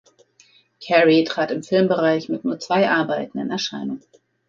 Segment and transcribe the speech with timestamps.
[0.83, 4.01] Carey trat im Filmbereich mit nur zwei Arbeiten in Erscheinung.